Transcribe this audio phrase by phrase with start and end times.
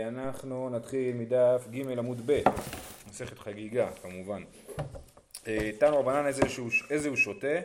[0.00, 2.40] אנחנו נתחיל מדף ג' עמוד ב',
[3.08, 4.42] מסכת חגיגה כמובן.
[5.46, 6.26] אה, תנו רבנן
[6.90, 7.60] איזה הוא שותה,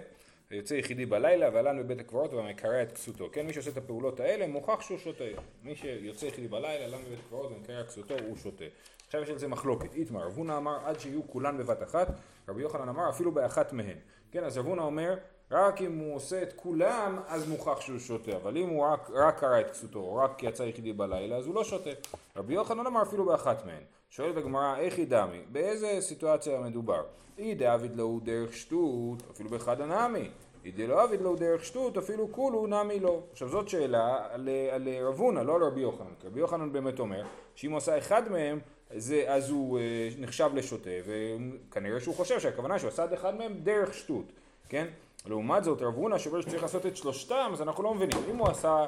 [0.52, 3.30] יוצא יחידי בלילה ועלן בבית הקברות ומקרע את כסותו.
[3.32, 5.24] כן, מי שעושה את הפעולות האלה מוכח שהוא שותה.
[5.64, 8.66] מי שיוצא יחידי בלילה, עלן בבית הקברות ומקרע את כסותו הוא שותה.
[9.08, 9.96] עכשיו יש על זה מחלוקת.
[9.96, 12.08] איתמר, רבונה אמר עד שיהיו כולן בבת אחת,
[12.50, 13.98] רבי יוחנן אמר אפילו באחת מהן.
[14.32, 15.18] כן, אז רבונה אומר
[15.52, 19.40] רק אם הוא עושה את כולם, אז מוכח שהוא שותה, אבל אם הוא רק, רק
[19.40, 21.90] קרא את כסותו, או רק יצא יחידי בלילה, אז הוא לא שותה.
[22.36, 23.84] רבי יוחנן אמר אפילו באחת מהן.
[24.10, 25.42] שואלת הגמרא, איך היא דמי?
[25.52, 27.04] באיזה סיטואציה מדובר?
[27.38, 30.30] אי דאביד לו דרך שטות, אפילו באחד הנמי.
[30.66, 33.22] אי דלא אביד לו דרך שטות, אפילו כולו נמי לו.
[33.32, 34.88] עכשיו זאת שאלה על, על
[35.18, 36.14] הונא, לא על רבי יוחנן.
[36.20, 37.24] כי רבי יוחנן באמת אומר,
[37.56, 38.60] שאם הוא עשה אחד מהם,
[38.96, 43.54] זה, אז הוא אה, נחשב לשוטה, וכנראה שהוא חושב שהכוונה שהוא עשה את אחד מהם
[43.64, 44.26] דרך שטות,
[44.70, 44.88] כן?
[45.26, 48.18] לעומת זאת רב הונא שאומר שצריך לעשות את שלושתם אז אנחנו לא מבינים.
[48.32, 48.86] אם הוא עשה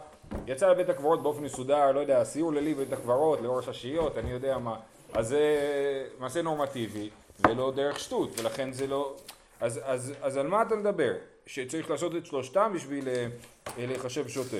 [0.47, 4.57] יצא לבית הקברות באופן מסודר לא יודע סיור לילי בבית הקברות לאור הששיות אני יודע
[4.57, 4.79] מה
[5.13, 7.09] אז זה מעשה נורמטיבי
[7.47, 9.15] ולא דרך שטות ולכן זה לא
[9.61, 11.13] אז, אז, אז על מה אתה מדבר?
[11.45, 13.27] שצריך לעשות את שלושתם בשביל אה,
[13.77, 14.57] לחשב שוטה.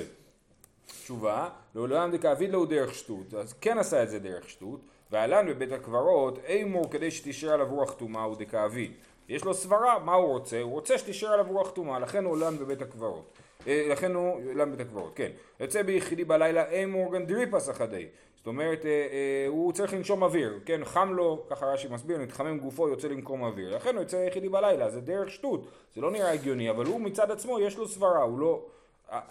[0.86, 5.72] תשובה לעולם דכאביד לו דרך שטות אז כן עשה את זה דרך שטות ועלן בבית
[5.72, 8.92] הקברות אימור כדי שתשאר עליו רוח טומאה הוא דכאביד
[9.28, 10.60] יש לו סברה, מה הוא רוצה?
[10.60, 13.24] הוא רוצה שתישאר עליו רוח טומאה, לכן הוא עולם בבית הקברות.
[13.66, 15.30] אה, לכן הוא עולם בבית הקברות, כן.
[15.60, 18.06] יוצא ביחידי בלילה אין מורגן דריפס אחדי.
[18.36, 22.58] זאת אומרת, אה, אה, הוא צריך לנשום אוויר, כן, חם לו, ככה רש"י מסביר, נתחמם
[22.58, 23.76] גופו, יוצא למקום אוויר.
[23.76, 27.30] לכן הוא יוצא יחידי בלילה, זה דרך שטות, זה לא נראה הגיוני, אבל הוא מצד
[27.30, 28.62] עצמו, יש לו סברה, הוא לא...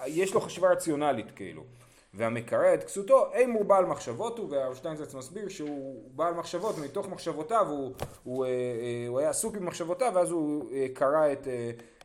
[0.05, 1.63] יש לו חשיבה רציונלית כאילו.
[2.13, 7.67] והמקרע את כסותו, אין הוא בעל מחשבות הוא, והשטיינזרץ מסביר שהוא בעל מחשבות, מתוך מחשבותיו
[7.69, 11.47] הוא, הוא, אה, אה, הוא היה עסוק במחשבותיו ואז הוא אה, קרע את,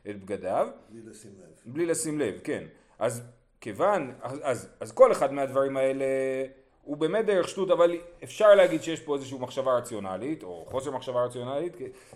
[0.09, 0.67] את בגדיו.
[0.89, 1.73] בלי לשים לב.
[1.73, 2.63] בלי לשים לב, כן.
[2.99, 3.21] אז
[3.61, 6.05] כיוון, אז, אז, אז כל אחד מהדברים האלה
[6.89, 11.25] הוא באמת דרך שטות, אבל אפשר להגיד שיש פה איזושהי מחשבה רציונלית, או חוסר מחשבה
[11.25, 11.73] רציונלית,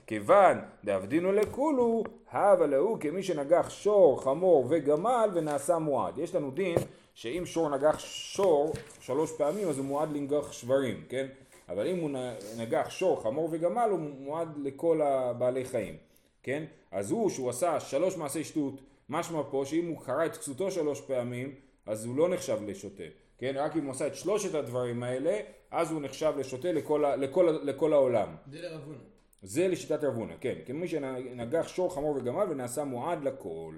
[0.08, 6.18] כיוון דאבדינו לכולו, הווה להו כמי שנגח שור, חמור וגמל ונעשה מועד.
[6.18, 6.78] יש לנו דין
[7.14, 11.28] שאם שור נגח שור שלוש פעמים אז הוא מועד לנגח שברים, כן?
[11.70, 12.10] אבל אם הוא
[12.58, 15.98] נגח שור, חמור וגמל הוא מועד לכל הבעלי חיים,
[16.44, 16.64] כן?
[16.92, 18.74] אז הוא שהוא עשה שלוש מעשי שטות,
[19.10, 23.04] משמע פה שאם הוא קרא את כסותו שלוש פעמים אז הוא לא נחשב לשוטה,
[23.44, 23.54] כן?
[23.58, 25.40] רק אם הוא עשה את שלושת הדברים האלה
[25.72, 28.36] אז הוא נחשב לשוטה לכל, לכל, לכל העולם.
[28.52, 28.98] זה לרבונה.
[29.42, 30.56] זה לשיטת רבונה, כן.
[30.66, 33.76] כמי שנגח שור, חמור וגמל ונעשה מועד לכל.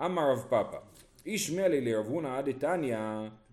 [0.00, 0.76] אמר רב פאפא
[1.26, 2.98] איש מלי לרב הונא דתניא,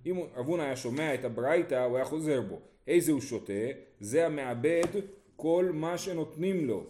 [0.05, 2.59] אם רב הונא היה שומע את הברייתא הוא היה חוזר בו.
[2.87, 3.53] איזה הוא שותה?
[3.99, 4.87] זה המאבד
[5.35, 6.83] כל מה שנותנים לו.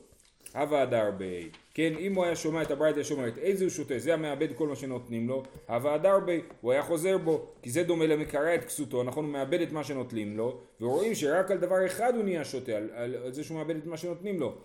[0.55, 1.49] הווה הדר בי.
[1.73, 3.99] כן, אם הוא היה שומע את הברייתא שאומרת איזה הוא שותה?
[3.99, 5.43] זה המאבד כל מה שנותנים לו.
[5.67, 6.41] הווה הדר בי.
[6.61, 7.47] הוא היה חוזר בו.
[7.61, 9.25] כי זה דומה למקרע את כסותו, נכון?
[9.25, 10.61] הוא מאבד את מה שנותנים לו.
[10.81, 13.85] ורואים שרק על דבר אחד הוא נהיה שותה, על, על, על זה שהוא מאבד את
[13.85, 14.55] מה שנותנים לו.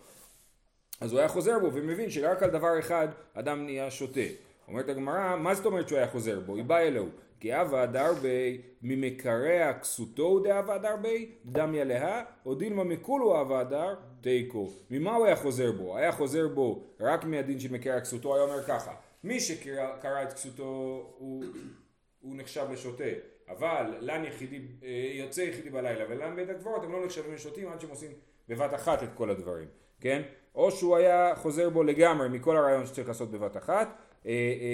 [1.00, 4.20] אז הוא היה חוזר בו ומבין שרק על דבר אחד אדם נהיה שותה.
[4.68, 6.56] אומרת הגמרא, מה זאת אומרת שהוא היה חוזר בו?
[6.56, 7.08] איבא אלוהו.
[7.40, 14.70] כי אבא דרבי ממקרע כסותו דאבא דרבי דמיה לה, או דילמה מכולו אבא דר תיקו.
[14.90, 15.96] ממה הוא היה חוזר בו?
[15.96, 18.94] היה חוזר בו רק מהדין של מקרע כסותו, היה אומר ככה,
[19.24, 20.64] מי שקרע את כסותו
[21.18, 21.44] הוא,
[22.20, 23.04] הוא נחשב לשוטה,
[23.48, 27.80] אבל לן יחידי, אה, יוצא יחידי בלילה ולן בית הקברות הם לא נחשבים לשותים עד
[27.80, 28.10] שהם עושים
[28.48, 29.68] בבת אחת את כל הדברים,
[30.00, 30.22] כן?
[30.54, 33.88] או שהוא היה חוזר בו לגמרי מכל הרעיון שצריך לעשות בבת אחת
[34.26, 34.32] אה,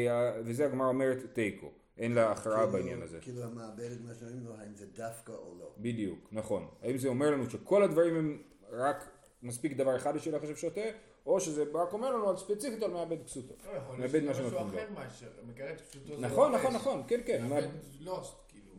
[0.09, 3.19] אה, וזה הגמרא אומרת תיקו, אין לה הכרעה כאילו- בעניין הזה.
[3.21, 5.75] כאילו המעבדת מה שאומרים לו, האם זה דווקא או לא.
[5.79, 6.69] בדיוק, נכון.
[6.83, 9.11] האם זה אומר לנו שכל הדברים הם רק
[9.43, 10.81] מספיק דבר אחד בשביל לחשב שוטה,
[11.27, 13.55] או שזה רק אומר לנו על ספציפית על מעבד כסותו.
[13.65, 16.17] לא, מעבד מה שנותנים לו.
[16.17, 17.47] לא נכון, נכון, נכון, כן, כן.
[17.49, 17.69] מעבד
[18.01, 18.73] לא, כאילו.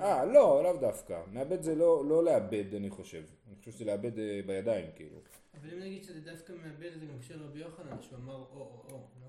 [0.00, 1.20] אה, לא, לאו דווקא.
[1.32, 3.22] מעבד זה לא, לא לאבד, אני חושב.
[3.46, 5.16] אני חושב שזה לאבד אה, בידיים, כאילו.
[5.60, 8.84] אבל אם נגיד שזה דווקא מאבד, זה גם קשה לרבי יוחנן, שהוא אמר או או
[8.90, 9.26] או, לא?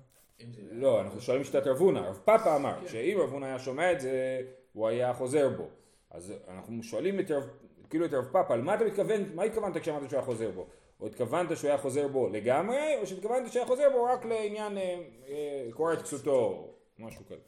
[0.70, 2.88] לא, אנחנו שואלים שיטת רב הונא, רב פאפא אמר כן.
[2.88, 4.40] שאם רב הונא היה שומע את זה,
[4.72, 5.68] הוא היה חוזר בו.
[6.10, 7.44] אז אנחנו שואלים את רב,
[7.90, 10.66] כאילו את רב פאפא, על מה אתה מתכוון, מה התכוונת כשאמרת שהוא היה חוזר בו?
[11.00, 14.78] או התכוונת שהוא היה חוזר בו לגמרי, או שהתכוונת שהוא היה חוזר בו רק לעניין
[14.78, 14.98] אה,
[15.28, 17.40] אה, את כסותו, משהו כזה.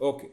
[0.00, 0.28] אוקיי,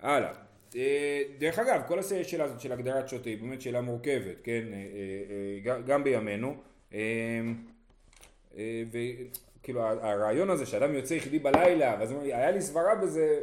[0.00, 0.32] הלאה.
[0.76, 4.78] אה, דרך אגב, כל השאלה הזאת של הגדרת שוטה היא באמת שאלה מורכבת, כן, אה,
[4.78, 6.54] אה, אה, גם בימינו.
[9.70, 13.40] כאילו הרעיון הזה שאדם יוצא יחידי בלילה, ואז הוא אומר, היה לי סברה בזה,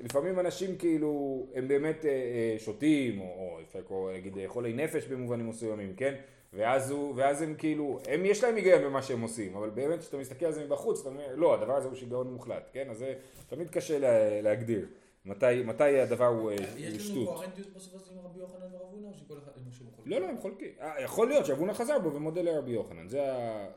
[0.00, 5.06] לפעמים אנשים כאילו, הם באמת אה, אה, שותים, או, או אפשר לקרוא, להגיד, חולי נפש
[5.06, 6.14] במובנים מסוימים, כן?
[6.52, 10.16] ואז, הוא, ואז הם כאילו, הם יש להם היגיון במה שהם עושים, אבל באמת כשאתה
[10.16, 12.90] מסתכל על זה מבחוץ, אתה אומר, לא, הדבר הזה הוא שיגעון מוחלט, כן?
[12.90, 13.14] אז זה
[13.48, 14.86] תמיד קשה לה, להגדיר.
[15.24, 17.28] מתי, מתי הדבר הוא אה, יש לנו שטות.
[17.28, 20.06] קוהרנטיות בסוף הזה עם רבי יוחנן ורב הונא, שכל אחד עם משהו חולק?
[20.06, 20.68] לא, לא, הם חולקים.
[21.04, 23.08] יכול להיות שאבונה חזר בו ומודה לרבי יוחנן.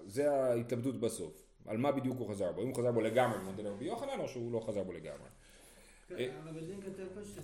[0.05, 1.43] זה ההתלבטות בסוף.
[1.65, 2.61] על מה בדיוק הוא חזר בו.
[2.61, 5.29] אם הוא חזר בו לגמרי ומודה לרבי יוחנן, או שהוא לא חזר בו לגמרי.
[6.11, 6.27] אה.
[6.45, 7.41] הרב הדין כותב פה שזה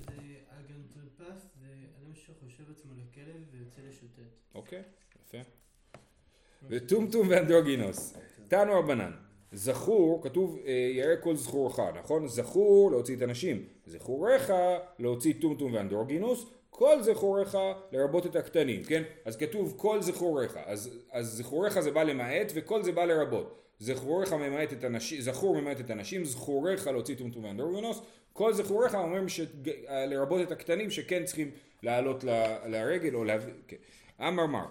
[0.49, 1.67] אגנטרפס, זה
[2.01, 4.19] אדם שחושב עצמו לכלב ויוצא לשוטט.
[4.55, 4.81] אוקיי,
[5.25, 5.37] יפה.
[6.69, 8.17] וטומטום ואנדרוגינוס.
[8.47, 9.11] תנו רבנן.
[9.51, 12.27] זכור, כתוב אה, יראה כל זכורך, נכון?
[12.27, 13.65] זכור להוציא את הנשים.
[13.85, 14.53] זכוריך
[14.99, 16.45] להוציא טומטום ואנדרוגינוס.
[16.69, 17.57] כל זכוריך
[17.91, 19.03] לרבות את הקטנים, כן?
[19.25, 20.57] אז כתוב כל זכוריך.
[20.65, 23.68] אז, אז זכוריך זה בא למעט וכל זה בא לרבות.
[23.79, 28.01] זכוריך ממעט את הנשים, זכור ממעט את הנשים, זכוריך להוציא טומטום ואנדרוגינוס.
[28.33, 29.41] כל זכוריך אומרים ש...
[30.07, 31.51] לרבות את הקטנים שכן צריכים
[31.83, 33.53] לעלות ל- לרגל או להביא...
[33.67, 33.77] כן.
[34.19, 34.65] אמר מר,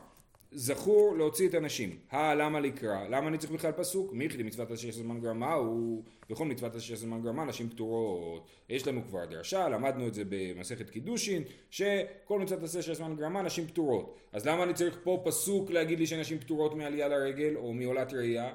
[0.53, 1.99] זכור להוציא את הנשים.
[2.11, 3.09] הא למה לקרא?
[3.09, 4.13] למה אני צריך בכלל פסוק?
[4.13, 8.47] מיכדי מצוות השש זמן גרמה הוא בכל מצוות השש זמן גרמה נשים פטורות.
[8.69, 13.67] יש לנו כבר דרשה, למדנו את זה במסכת קידושין, שכל מצוות השש זמן גרמה נשים
[13.67, 14.17] פטורות.
[14.33, 18.55] אז למה אני צריך פה פסוק להגיד לי שנשים פטורות מעלייה לרגל או מעולת ראייה?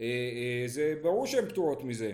[0.00, 2.12] אה, אה, זה ברור שהן פטורות מזה.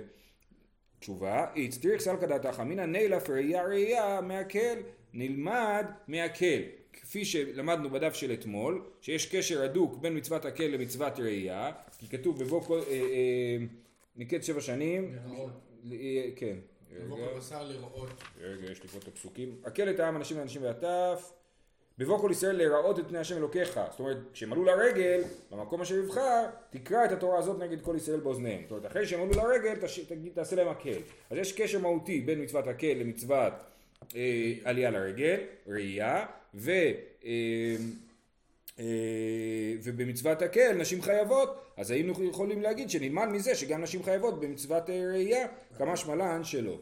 [0.98, 4.78] תשובה, הצטריך סלקא דתך אמינא נילף ראייה ראייה מהקל,
[5.12, 6.60] נלמד מהקל.
[6.92, 12.44] כפי שלמדנו בדף של אתמול, שיש קשר הדוק בין מצוות הקל למצוות ראייה, כי כתוב
[12.44, 12.80] בבוא כל...
[12.88, 13.56] אה, אה,
[14.16, 15.50] מקץ שבע שנים, לראות.
[16.36, 16.56] כן,
[16.90, 18.10] לבוא רגע, כל בשר לראות.
[18.40, 19.56] רגע, יש לי פה את הפסוקים.
[19.64, 21.32] הקל את העם אנשים ואנשים והטף,
[21.98, 23.80] בבוא כל ישראל להיראות את פני השם אלוקיך.
[23.90, 28.20] זאת אומרת, כשהם עלו לרגל, במקום אשר יבחר, תקרא את התורה הזאת נגד כל ישראל
[28.20, 28.62] באוזניהם.
[28.62, 30.00] זאת אומרת, אחרי שהם עלו לרגל, תש...
[30.34, 30.98] תעשה להם הקל.
[31.30, 33.52] אז יש קשר מהותי בין מצוות הקל למצוות
[34.16, 36.70] אה, עלייה לרגל, ראייה, ו...
[37.24, 37.76] אה,
[38.78, 38.84] אה,
[39.82, 45.04] ובמצוות הקל נשים חייבות, אז היינו יכולים להגיד שנלמד מזה שגם נשים חייבות במצוות אה,
[45.12, 45.46] ראייה,
[45.78, 46.78] כמה שמלן שלא.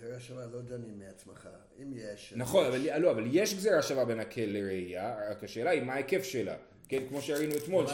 [0.00, 1.48] גזירה שווה לא דנים מעצמך.
[1.82, 2.34] אם יש...
[2.36, 2.68] נכון, יש.
[2.68, 6.54] אבל, לא, אבל יש גזירה שווה בין הקל לראייה, רק השאלה היא מה ההיקף שלה,
[6.88, 7.86] כן, כמו שראינו אתמול,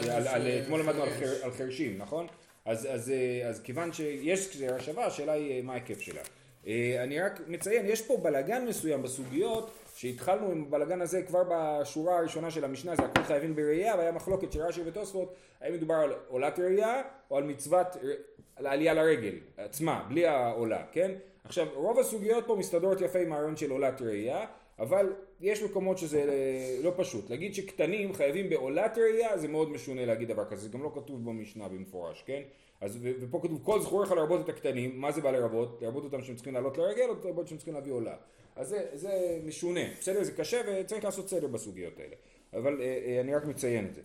[0.63, 1.09] אתמול למדנו על,
[1.43, 2.27] על חרשים, נכון?
[2.65, 6.21] אז, אז, אה, אז כיוון שיש גזירה שווה, השאלה היא אה, מה ההיקף שלה.
[6.67, 12.19] אה, אני רק מציין, יש פה בלגן מסוים בסוגיות, שהתחלנו עם הבלגן הזה כבר בשורה
[12.19, 16.13] הראשונה של המשנה, זה הכל חייבים בראייה, והיה מחלוקת של רש"י ותוספות, האם מדובר על
[16.29, 17.87] עולת ראייה, או על מצוות,
[18.57, 21.11] על העלייה לרגל עצמה, בלי העולה, כן?
[21.47, 24.47] עכשיו, רוב הסוגיות פה מסתדרות יפה עם הרעיון של עולת ראייה,
[24.79, 27.31] אבל יש מקומות שזה אה, לא פשוט.
[27.31, 31.25] להגיד שקטנים חייבים בעולת ראייה, זה מאוד משונה להגיד דבר כזה, זה גם לא כתוב
[31.25, 32.43] במשנה במפורש, כן?
[32.81, 35.83] אז ופה כתוב כל זכוריך לרבות את הקטנים, מה זה בא לרבות?
[35.83, 38.15] לרבות אותם שהם צריכים לעלות לרגל, או לרבות שהם צריכים להביא עולה.
[38.57, 40.25] אז זה, זה משונה, בסדר?
[40.25, 42.15] זה קשה וצריך לעשות סדר בסוגיות האלה.
[42.53, 44.01] אבל אה, אה, אני רק מציין את זה.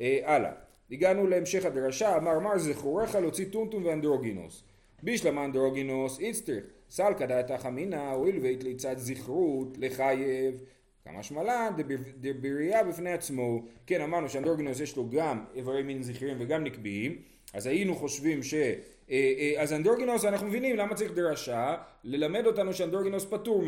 [0.00, 0.52] אה, הלאה.
[0.90, 4.64] הגענו להמשך הדרשה, אמר מר זכוריך להוציא טומטום ואנדרוגינוס.
[5.02, 10.62] בישלמה אנדרוגינוס אינסטריך, סלקא דעתך אמינא, הואיל ואת לצד זכרות לחייב.
[11.04, 13.62] כמה שמלן, דבר- בראייה בפני עצמו.
[13.86, 17.16] כן, אמרנו שאנדרוגינוס יש לו גם איברי מין זכריים וגם נקביים,
[17.54, 18.54] אז היינו חושבים ש...
[18.54, 18.72] אה,
[19.10, 23.62] אה, אז אנדרוגינוס, אנחנו מבינים למה צריך דרשה, ללמד אותנו שאנדרוגינוס פטור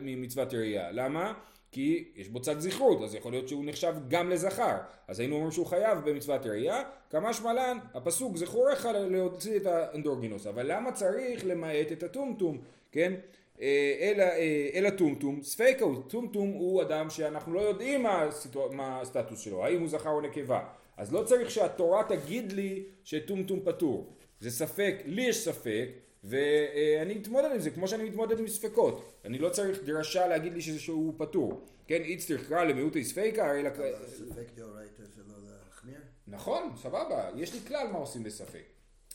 [0.00, 0.92] ממצוות ראייה.
[0.92, 1.34] למה?
[1.76, 4.76] כי יש בו צד זכרות, אז יכול להיות שהוא נחשב גם לזכר.
[5.08, 10.46] אז היינו אומרים שהוא חייב במצוות ראייה, כמה שמלן, הפסוק זכוריך להוציא את האנדרוגינוס.
[10.46, 12.58] אבל למה צריך למעט את הטומטום,
[12.92, 13.12] כן?
[13.60, 18.70] אה, אלא, אה, אלא טומטום, ספיקה הוא, טומטום הוא אדם שאנחנו לא יודעים מה, הסיטואר,
[18.70, 20.64] מה הסטטוס שלו, האם הוא זכר או נקבה.
[20.96, 24.06] אז לא צריך שהתורה תגיד לי שטומטום פטור.
[24.40, 25.88] זה ספק, לי יש ספק,
[26.24, 29.12] ואני אתמודד עם זה כמו שאני מתמודד עם ספקות.
[29.24, 31.66] אני לא צריך דרשה להגיד לי שזה שהוא פטור.
[31.86, 33.62] כן, איצטריך קרא למיעוטי ספיקה, הרי...
[34.06, 36.00] ספק דאורייתא זה לא להחמיר?
[36.26, 38.64] נכון, סבבה, יש לי כלל מה עושים בספק.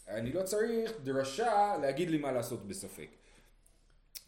[0.08, 3.08] אני לא צריך דרשה להגיד לי מה לעשות בספק.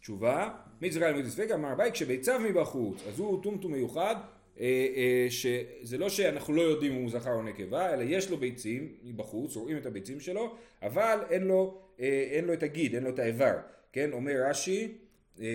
[0.02, 0.50] תשובה,
[0.82, 1.56] מי זרע למיעוטי ספיקה?
[1.56, 4.16] אמר אביי, כשביציו מבחוץ, אז הוא טומטום מיוחד,
[4.60, 4.66] אה,
[4.96, 8.94] אה, שזה לא שאנחנו לא יודעים אם הוא זכר או נקבה, אלא יש לו ביצים
[9.04, 13.20] מבחוץ, רואים את הביצים שלו, אבל אין לו, אין לו את הגיד, אין לו את
[13.20, 13.58] האיבר.
[13.92, 14.98] כן, אומר רש"י,
[15.40, 15.46] אה,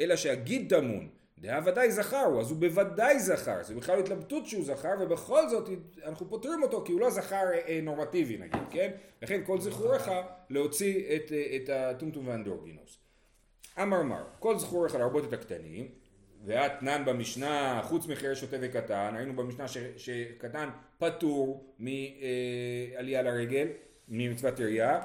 [0.00, 4.64] אלא שהגיד טמון, דעה ודאי זכר הוא, אז הוא בוודאי זכר, זה בכלל התלבטות שהוא
[4.64, 5.68] זכר, ובכל זאת
[6.04, 8.90] אנחנו פותרים אותו כי הוא לא זכר אה, נורמטיבי נגיד, כן?
[9.22, 10.10] לכן כל זכוריך
[10.50, 12.98] להוציא את, אה, את הטומטום והאנדרוגינוס.
[13.82, 15.88] אמר מר, כל זכוריך להרבות את הקטנים,
[16.44, 20.68] ואתנן במשנה, חוץ מחיי שוטה וקטן, היינו במשנה ש, שקטן
[20.98, 23.68] פטור מעלייה לרגל,
[24.08, 25.00] ממצוות ראייה,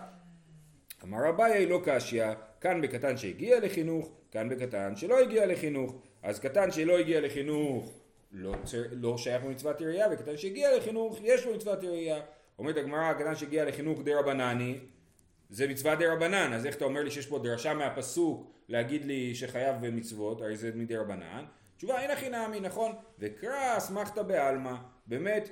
[1.04, 2.26] אמר אביי לא קשיא,
[2.62, 5.96] כאן בקטן שהגיע לחינוך, כאן בקטן שלא הגיע לחינוך.
[6.24, 8.00] אז קטן שלא הגיע לחינוך
[8.32, 8.56] לא,
[8.92, 12.22] לא שייך למצוות ראייה, וקטן שהגיע לחינוך יש לו מצוות ראייה.
[12.60, 14.80] אומרת הגמרא, קטן שהגיע לחינוך די רבנני,
[15.50, 19.36] זה מצווה דה רבנן, אז איך אתה אומר לי שיש פה דרשה מהפסוק להגיד לי
[19.36, 21.46] שחייב במצוות, הרי זה מדי רבנן?
[21.78, 22.92] תשובה אין הכי נמי, נכון?
[23.20, 24.74] וקרא אסמכתא בעלמא,
[25.08, 25.50] באמת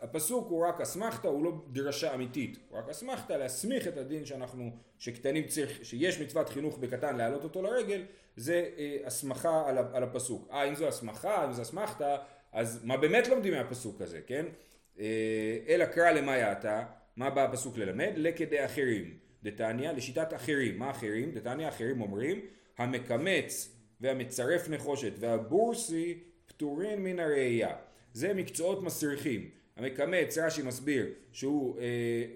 [0.00, 4.70] הפסוק הוא רק אסמכתא, הוא לא דרשה אמיתית, הוא רק אסמכתא להסמיך את הדין שאנחנו,
[4.98, 8.02] שקטנים צריך, שיש מצוות חינוך בקטן להעלות אותו לרגל,
[8.36, 10.48] זה אה, הסמכה על, ה- על הפסוק.
[10.52, 12.16] אה, אם זו הסמכה, אם זו אסמכתא,
[12.52, 14.46] אז מה באמת לומדים מהפסוק הזה, כן?
[15.00, 15.04] אה,
[15.68, 16.84] אלא קרא למה יעתה,
[17.16, 18.12] מה בא הפסוק ללמד?
[18.16, 19.14] לכדי אחרים.
[19.42, 20.78] דתניא, לשיטת אחרים.
[20.78, 21.30] מה אחרים?
[21.32, 22.40] דתניא אחרים אומרים,
[22.78, 27.74] המקמץ והמצרף נחושת והבורסי פטורין מן הראייה.
[28.14, 29.50] זה מקצועות מסריחים.
[29.76, 31.84] המקמץ, רש"י מסביר, שהוא אה,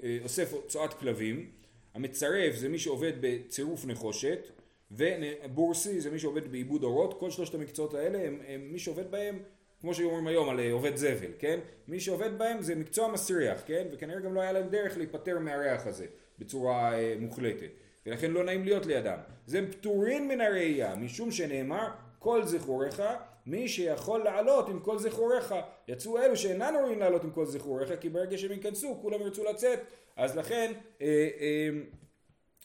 [0.03, 1.51] אה, אוסף צואת כלבים.
[1.95, 4.39] המצרף זה מי שעובד בצירוף נחושת.
[4.91, 7.21] ובורסי זה מי שעובד בעיבוד אורות.
[7.21, 9.39] כל שלושת המקצועות האלה הם, הם מי שעובד בהם
[9.81, 11.61] כמו שאומרים היום על אה, עובד זבל, כן?
[11.89, 13.87] מי שעובד בהם זה מקצוע מסריח, כן?
[13.93, 16.07] וכנראה גם לא היה להם דרך להיפטר מהריח הזה
[16.39, 17.71] בצורה אה, מוחלטת.
[18.07, 19.19] ולכן לא נעים להיות לידם.
[19.47, 23.03] זה פטורין מן הראייה, משום שנאמר כל זכוריך,
[23.47, 25.55] מי שיכול לעלות עם כל זכוריך.
[25.89, 29.79] יצאו אלו שאינם ראויים לעלות עם כל זכוריך, כי ברגע שהם ייכנסו כולם ירצו לצאת.
[30.17, 30.73] אז לכן
[31.03, 31.69] אה, אה,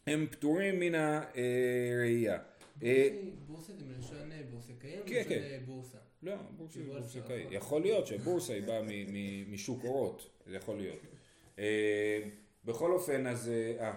[0.07, 2.37] הם פטורים מן הראייה.
[2.83, 3.09] אה,
[3.47, 5.41] בורסה זה מלשון אה, בורסקאי או כן, כן.
[5.43, 5.97] אה, בורסה?
[6.23, 7.19] לא, בורסה זה בורסה.
[7.19, 7.35] נכון.
[7.51, 8.81] יכול להיות שבורסה היא באה
[9.47, 10.99] משוק אורות, זה יכול להיות.
[12.65, 13.51] בכל אופן, אז...
[13.79, 13.93] אה,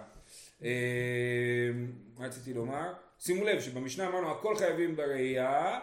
[0.61, 2.93] מה רציתי לומר?
[3.19, 5.79] שימו לב שבמשנה אמרנו הכל חייבים בראייה,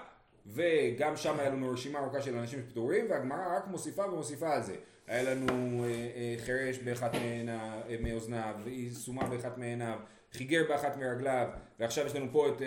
[0.46, 4.76] וגם שם היה לנו רשימה ארוכה של אנשים פטורים, והגמרא רק מוסיפה ומוסיפה על זה.
[5.06, 8.54] היה לנו אה, אה, חירש באחת אה, מאוזניו,
[8.92, 9.98] סומה באחת מעיניו,
[10.32, 11.48] חיגר באחת מרגליו,
[11.78, 12.62] ועכשיו יש לנו פה את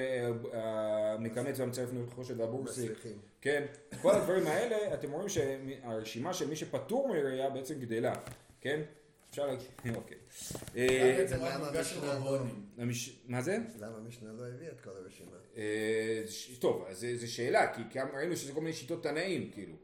[0.53, 2.87] המקמץ והמצרף נחושת והבורסי.
[3.41, 3.63] כן,
[4.01, 8.13] כל הדברים האלה, אתם רואים שהרשימה של מי שפטור מראייה בעצם גדלה,
[8.61, 8.81] כן?
[9.35, 9.67] אפשר להגיד,
[9.99, 10.17] אוקיי.
[10.75, 12.37] אה, לא-
[13.27, 13.57] מה זה?
[13.79, 15.31] למה המשנה לא הביא את כל הרשימה?
[15.57, 16.23] אה,
[16.59, 19.75] טוב, אז זה- זה שאלה, כי כי ראינו שזה כל מיני שיטות תנאים, כאילו.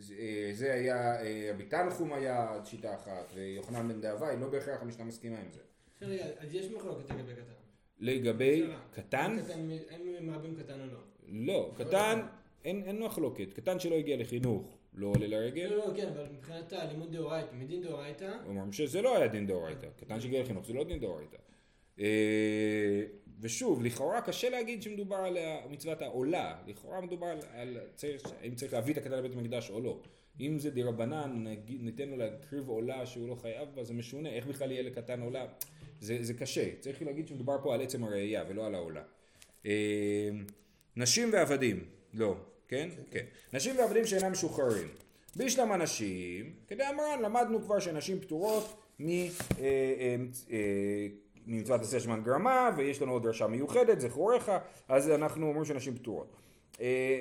[0.00, 0.14] זה-
[0.66, 1.16] אה, היה,
[1.54, 5.60] רבי תנחום היה שיטה אחת, ויוחנן בן דאבי, לא בהכרח המשנה מסכימה עם זה.
[6.02, 7.52] רגע, אז יש מחלוקת לגבי קטן.
[7.98, 8.66] לגבי.
[8.94, 9.36] קטן?
[9.90, 10.98] האם מרבים קטן או לא?
[11.28, 12.20] לא, קטן,
[12.64, 13.52] אין אין מחלוקת.
[13.52, 15.66] קטן שלא הגיע לחינוך, לא עולה לרגל.
[15.66, 19.86] לא, לא, כן, אבל מבחינת הלימוד דאורייתא, מדין דאורייתא, אומרים שזה לא היה דין דאורייתא,
[19.96, 21.36] קטן שהגיע לחינוך זה לא דין דאורייתא.
[22.00, 23.02] אה,
[23.40, 25.36] ושוב, לכאורה קשה להגיד שמדובר על
[25.70, 29.80] מצוות העולה, לכאורה מדובר על, על צריך, אם צריך להביא את הקטן לבית המקדש או
[29.80, 30.00] לא.
[30.40, 34.46] אם זה דרבנן, נגיד- ניתן לו להקריב עולה שהוא לא חייב בה, זה משונה, איך
[34.46, 35.46] בכלל יהיה לקטן עולה?
[36.00, 39.02] זה, זה קשה, צריך להגיד שמדובר פה על עצם הראייה ולא על העולה.
[39.66, 40.30] אה,
[40.96, 42.36] נשים ועבדים, לא,
[42.70, 42.88] כן?
[43.10, 43.24] כן.
[43.52, 44.88] נשים ועבדים שאינם משוחררים.
[45.36, 49.08] בישלם הנשים, כדאמרן, למדנו כבר שנשים פטורות מ...
[49.08, 49.26] אה,
[49.60, 50.16] אה,
[50.50, 51.06] אה,
[51.46, 54.52] ממצוות עשה שמן גרמה, ויש לנו עוד דרשה מיוחדת, זכוריך,
[54.88, 56.36] אז אנחנו אומרים שנשים פטורות.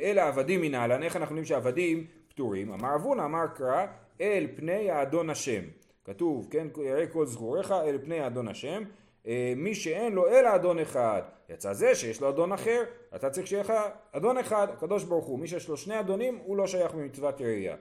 [0.04, 2.72] אלא עבדים מנהלן, איך אנחנו יודעים שעבדים פטורים?
[2.74, 3.86] אמר אבונה, אמר קרא,
[4.22, 5.62] אל פני האדון השם.
[6.06, 8.84] כתוב, כן, יראה כל זכוריך אל פני האדון השם.
[9.28, 12.84] אה, מי שאין לו אלא אדון אחד, יצא זה שיש לו אדון אחר,
[13.16, 13.74] אתה צריך שיהיה לך
[14.12, 17.76] אדון אחד, הקדוש ברוך הוא, מי שיש לו שני אדונים, הוא לא שייך במצוות ראייה.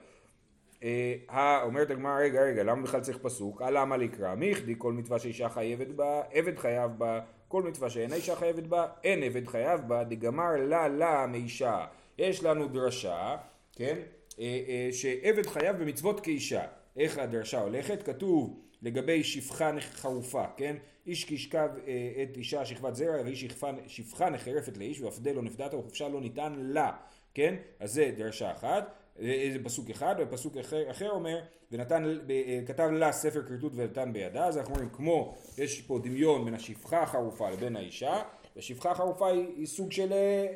[0.82, 3.62] אה, אומרת הגמרא, רגע, רגע, למה בכלל צריך פסוק?
[3.62, 4.34] אה, למה לקרא?
[4.34, 8.86] מיכדי כל מצווה שאישה חייבת בה, עבד חייב בה, כל מצווה שאינה אישה חייבת בה,
[9.04, 11.86] אין עבד חייב בה, דגמר לה לה מאישה.
[12.18, 13.36] יש לנו דרשה,
[13.72, 13.98] כן,
[14.38, 16.62] אה, אה, שעבד חייב במצוות כאישה.
[16.96, 18.02] איך הדרשה הולכת?
[18.02, 20.76] כתוב לגבי שפחה חרופה, כן?
[21.06, 25.42] איש כי ישכב אה, את אישה שכבת זרע, ואיש שפחה, שפחה נחרפת לאיש, ואפדה לא
[25.42, 26.92] נפדתה, וחופשה לא ניתן לה,
[27.34, 27.54] כן?
[27.80, 28.94] אז זה דרשה אחת.
[29.20, 31.40] זה פסוק אחד, ופסוק אחר, אחר אומר,
[31.72, 36.44] ונתן, אה, כתב לה ספר כריתות ונתן בידה, אז אנחנו אומרים כמו, יש פה דמיון
[36.44, 38.22] בין השפחה החרופה לבין האישה,
[38.56, 40.46] והשפחה החרופה היא, היא סוג של אה,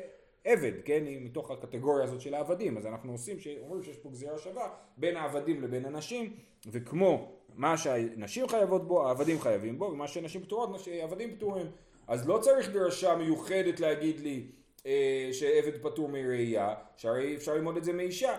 [0.45, 4.37] עבד, כן, היא מתוך הקטגוריה הזאת של העבדים, אז אנחנו עושים, אומרים שיש פה גזירה
[4.37, 6.33] שווה בין העבדים לבין הנשים,
[6.71, 11.65] וכמו מה שהנשים חייבות בו, העבדים חייבים בו, ומה שנשים פטורות, מה שעבדים פטורים,
[12.07, 14.47] אז לא צריך דרשה מיוחדת להגיד לי
[14.85, 18.37] אה, שעבד פטור מראייה, שהרי אפשר ללמוד את זה מאישה.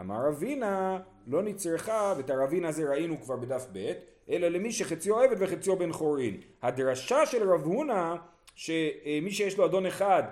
[0.00, 3.92] אמר רבינה, לא נצרכה, ואת הרבינה הזה ראינו כבר בדף ב',
[4.30, 6.40] אלא למי שחציו עבד וחציו בן חורין.
[6.62, 8.14] הדרשה של רב הונא,
[8.54, 10.22] שמי שיש לו אדון אחד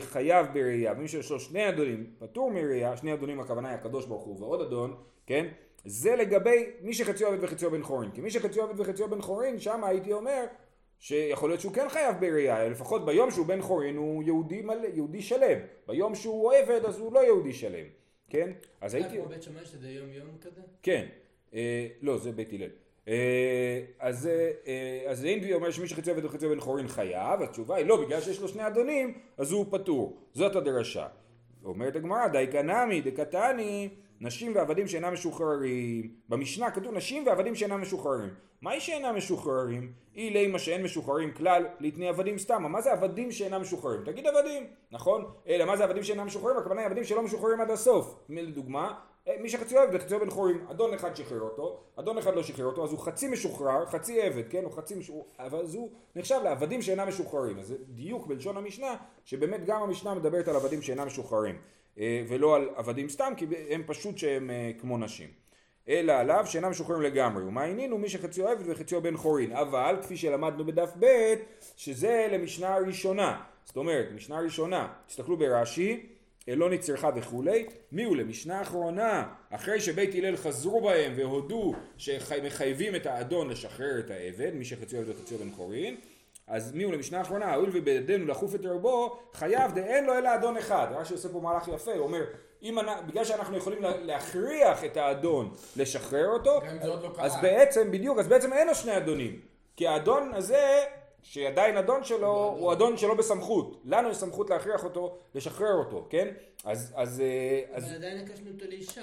[0.00, 4.24] חייב בראייה, ומי שיש לו שני אדונים פטור מראייה, שני אדונים הכוונה היא הקדוש ברוך
[4.24, 4.96] הוא ועוד אדון,
[5.26, 5.46] כן?
[5.84, 8.10] זה לגבי מי שחציו עבד וחציו בן חורין.
[8.10, 10.44] כי מי שחציו עבד וחציו בן חורין, שם הייתי אומר
[10.98, 15.22] שיכול להיות שהוא כן חייב בראייה, לפחות ביום שהוא בן חורין הוא יהודי, מלא, יהודי
[15.22, 15.58] שלם.
[15.86, 17.86] ביום שהוא עבד אז הוא לא יהודי שלם.
[18.30, 18.50] כן?
[18.80, 19.16] אז הייתי...
[19.16, 20.60] כמו בית שמאי שזה יום יום כזה?
[20.82, 21.06] כן.
[21.54, 22.70] אה, לא, זה בית הלל.
[23.08, 27.76] אה, אז אה, אה, אז אינדבי אומר שמי שחצי עבד וחצי בן חורין חייב, התשובה
[27.76, 30.16] היא לא, בגלל שיש לו שני אדונים, אז הוא פטור.
[30.32, 31.06] זאת הדרשה.
[31.64, 33.88] אומרת הגמרא, דייקה נמי דקתני,
[34.20, 36.10] נשים ועבדים שאינם משוחררים.
[36.28, 38.30] במשנה כתוב נשים ועבדים שאינם משוחררים.
[38.62, 39.92] מהי שאינם משוחררים?
[40.16, 42.62] אי לימה שאין משוחררים כלל להתני עבדים סתם.
[42.62, 44.00] מה זה עבדים שאינם משוחררים?
[44.04, 45.24] תגיד עבדים, נכון?
[45.48, 46.56] אלא מה זה עבדים שאינם משוחררים?
[46.56, 48.18] הכוונה היא עבדים שלא משוחררים עד הסוף.
[48.28, 48.94] לדוגמה?
[49.28, 52.66] אה, מי שחצי אוהב וחצי בן חורים, אדון אחד שחרר אותו, אדון אחד לא שחרר
[52.66, 54.64] אותו, אז הוא חצי משוחרר, חצי עבד, כן?
[54.64, 57.58] הוא חצי משוחרר, אבל אז הוא נחשב לעבדים שאינם משוחררים.
[57.58, 61.58] אז זה דיוק בלשון המשנה, שבאמת גם המשנה מדברת על עבדים שאינם משוחררים,
[61.98, 65.28] אה, ולא על עבדים סתם, כי הם פשוט שהם אה, כמו נשים.
[65.88, 67.44] אלא עליו שאינם משוחררים לגמרי.
[67.44, 69.52] ומה הוא מי שחציו עבד וחציו בן חורין.
[69.52, 71.34] אבל כפי שלמדנו בדף ב'
[71.76, 73.40] שזה למשנה הראשונה.
[73.64, 76.06] זאת אומרת, משנה ראשונה, תסתכלו ברש"י,
[76.56, 83.06] לא נצרכה וכולי, מי הוא למשנה האחרונה, אחרי שבית הלל חזרו בהם והודו שמחייבים את
[83.06, 85.96] האדון לשחרר את העבד, מי שחציו עבד וחציו בן חורין,
[86.46, 90.56] אז מי הוא למשנה האחרונה, הואיל ובידינו לחוף את רבו, חייב דאין לו אלא אדון
[90.56, 90.86] אחד.
[90.94, 92.24] רש"י עושה פה מהלך יפה, הוא אומר,
[92.62, 92.78] אם.
[93.06, 97.12] בגלל שאנחנו יכולים לה- להכריח את האדון לשחרר אותו, עוד לא.
[97.18, 99.40] אז בעצם, בדיוק, אז בעצם אין לו שני אדונים.
[99.76, 100.84] כי האדון הזה,
[101.22, 103.80] שעדיין אדון שלו, הוא אדון שלא בסמכות.
[103.84, 106.28] לנו יש סמכות להכריח אותו, לשחרר אותו, כן?
[106.64, 109.02] אז, אז, אה, אז אבל עדיין הקשנו אותו לאישה.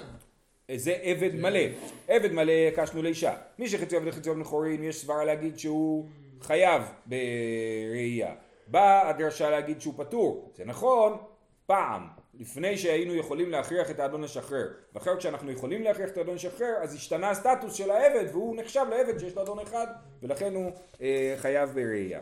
[0.76, 1.60] זה עבד מלא.
[2.08, 3.36] עבד מלא הקשנו לאישה.
[3.60, 6.06] מי שחצי עבד וחצי עבד חורין, יש סברה להגיד שהוא
[6.42, 8.36] חייב בראייה.
[8.68, 10.52] באה הדרשה להגיד שהוא פטור.
[10.56, 11.18] זה נכון,
[11.66, 12.08] פעם.
[12.40, 14.68] לפני שהיינו יכולים להכריח את האדון לשחרר.
[14.94, 19.20] ואחר כשאנחנו יכולים להכריח את האדון לשחרר, אז השתנה הסטטוס של העבד, והוא נחשב לעבד
[19.20, 19.88] שיש לו אדון אחד,
[20.24, 22.20] ולכן הוא אה, חייב בראייה.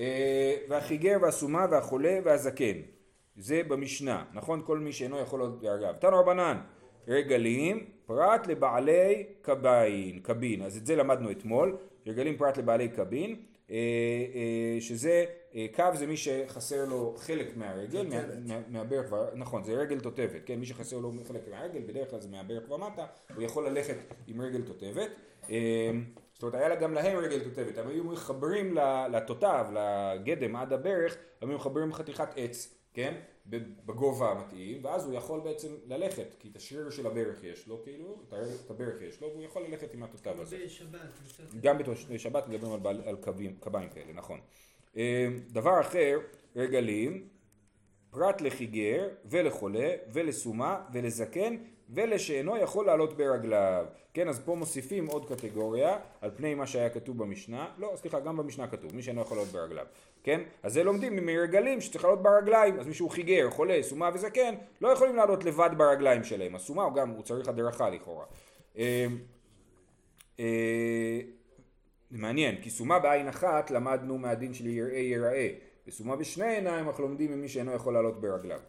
[0.00, 2.80] אה, והחיגר והסומה והחולה והזקן.
[3.36, 4.62] זה במשנה, נכון?
[4.66, 5.94] כל מי שאינו יכול להיות באגב.
[6.00, 6.58] תנו רבנן,
[7.08, 11.76] רגלים פרט לבעלי קבין, קבין, אז את זה למדנו אתמול,
[12.06, 13.36] רגלים פרט לבעלי קבין,
[13.70, 13.76] אה,
[14.34, 18.22] אה, שזה, אה, קו זה מי שחסר לו חלק מהרגל, מה-.
[18.46, 22.28] מה- מהברך, נכון, זה רגל תותבת, כן, מי שחסר לו חלק מהרגל, בדרך כלל זה
[22.28, 25.10] מהברך ומטה, הוא יכול ללכת עם רגל תותבת.
[26.34, 28.76] זאת אומרת, היה לה גם להם רגל תותבת, הם היו מחברים
[29.12, 33.14] לתותב, לגדם עד הברך, הם היו מחברים חתיכת עץ, כן,
[33.86, 38.22] בגובה המתאים, ואז הוא יכול בעצם ללכת, כי את השריר של הברך יש לו, כאילו,
[38.64, 40.56] את הברך יש לו, והוא יכול ללכת עם התותב הזה.
[41.60, 41.78] גם
[42.10, 44.40] בשבת מדברים על, בעל- על קווים, קביים כאלה, נכון.
[44.96, 46.18] אה, דבר אחר,
[46.56, 47.28] רגלים,
[48.10, 51.56] פרט לחיגר ולחולה ולסומה ולזקן
[51.90, 53.86] ולשאינו יכול לעלות ברגליו.
[54.14, 58.36] כן, אז פה מוסיפים עוד קטגוריה על פני מה שהיה כתוב במשנה, לא, סליחה, גם
[58.36, 59.86] במשנה כתוב, מי שאינו יכול לעלות ברגליו.
[60.24, 64.88] כן, אז זה לומדים מרגלים שצריך לעלות ברגליים, אז מישהו חיגר, חולה, סומה וזקן, לא
[64.88, 66.54] יכולים לעלות לבד ברגליים שלהם.
[66.54, 68.24] הסומה הוא גם, הוא צריך הדרכה לכאורה.
[68.78, 69.06] אה,
[70.40, 71.20] אה,
[72.10, 75.48] זה מעניין, כי סומה בעין אחת למדנו מהדין של יראה יראה,
[75.88, 78.60] וסומה בשני עיניים אנחנו לומדים ממי שאינו יכול לעלות ברגליו.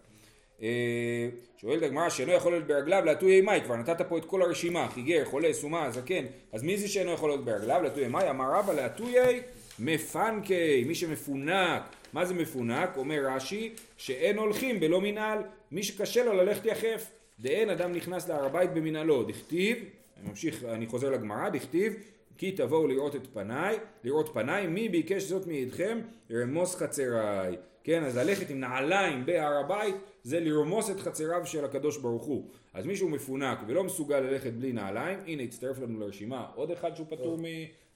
[0.62, 4.88] אה, שואלת הגמרא שאינו יכול לעלות ברגליו להטוי אימי, כבר נתת פה את כל הרשימה,
[4.89, 7.82] חיגר, חולה, סומה, זקן, אז מי זה שאינו יכול לעלות ברגליו?
[7.84, 9.41] להטוי אימי, אמר רבא להטויי
[9.79, 11.81] מפנקי, מי שמפונק,
[12.13, 12.89] מה זה מפונק?
[12.97, 15.39] אומר רש"י, שאין הולכים בלא מנהל,
[15.71, 19.77] מי שקשה לו ללכת יחף, דאין אדם נכנס להר הבית במנהלו, דכתיב,
[20.17, 21.93] אני ממשיך, אני חוזר לגמרא, דכתיב,
[22.38, 25.99] כי תבואו לראות את פניי, לראות פניי, מי ביקש זאת מידכם?
[26.31, 27.55] רמוס חצריי.
[27.83, 32.49] כן, אז ללכת עם נעליים בהר הבית, זה לרמוס את חצריו של הקדוש ברוך הוא.
[32.73, 37.07] אז מישהו מפונק ולא מסוגל ללכת בלי נעליים, הנה הצטרף לנו לרשימה עוד אחד שהוא
[37.09, 37.38] פטור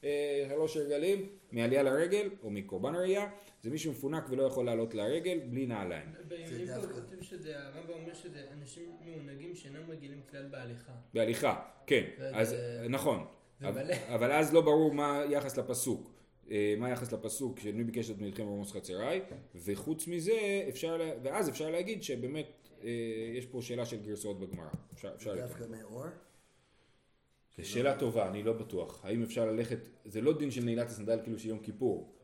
[0.03, 3.27] משלוש רגלים, מעלייה לרגל, או מקורבן הראייה,
[3.63, 6.09] זה מישהו מפונק ולא יכול לעלות לרגל בלי נעליים.
[6.65, 10.91] דווקא- כותב שזה, הרמב"ם אומר שזה אנשים מעונגים שאינם רגילים כלל בהליכה.
[11.13, 12.55] בהליכה, כן, אז
[12.89, 13.25] נכון,
[14.15, 16.11] אבל, אז לא ברור מה היחס לפסוק,
[16.51, 19.21] אה, מה היחס לפסוק שמי ביקש את מלחם רמוס חצריי,
[19.55, 22.45] וחוץ מזה אפשר, לה- ואז אפשר להגיד שבאמת
[22.83, 22.89] אה,
[23.37, 25.47] יש פה שאלה של גרסאות בגמרא, אפשר, אפשר לטעון.
[25.47, 26.03] דווקא מאור?
[27.61, 31.19] זו שאלה טובה, אני לא בטוח, האם אפשר ללכת, זה לא דין של נעילת הסנדל
[31.23, 32.15] כאילו של יום כיפור,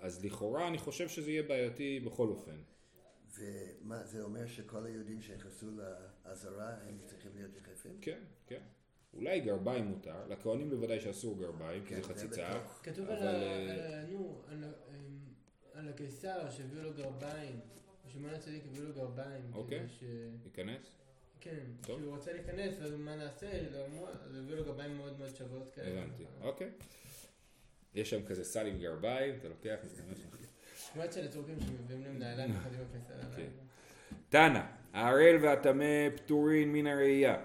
[0.00, 2.56] אז לכאורה אני חושב שזה יהיה בעייתי בכל אופן.
[3.38, 5.66] ומה, זה אומר שכל היהודים שנכנסו
[6.24, 7.98] לעזרה הם צריכים להיות יחפים?
[8.00, 8.60] כן, כן.
[9.14, 12.60] אולי גרביים מותר, לכהנים בוודאי שאסור גרביים, כי כן, זה זה חציצה.
[12.82, 13.06] כתוב
[15.74, 17.60] על הקיסר שהביאו לו גרביים.
[18.08, 19.50] שמעון הצדיק הביאו לו גרביים.
[19.52, 19.86] אוקיי.
[20.44, 20.96] ייכנס?
[21.40, 22.00] כן, טוב.
[22.00, 23.46] שהוא רצה להיכנס, ואז מה נעשה?
[23.72, 26.02] לא אז הביאו לו גרביים מאוד מאוד שוות כאלה.
[26.02, 26.70] הבנתי, אוקיי.
[27.94, 30.18] יש שם כזה סל עם גרביים, אתה לוקח, מסתמש.
[30.92, 33.36] כמעט של הצורכים שמביאים להם נעליים עם הקיסר.
[33.36, 33.48] כן.
[34.28, 34.60] תנא,
[34.92, 37.36] הערל והטמא פטורין מן הראייה.